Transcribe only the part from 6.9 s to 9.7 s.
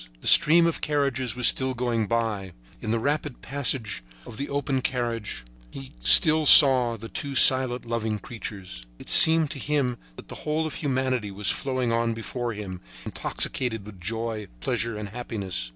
the two silent, loving creatures. It seemed to